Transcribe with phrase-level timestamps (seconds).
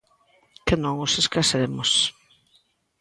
[0.65, 1.89] Que non os esquecemos.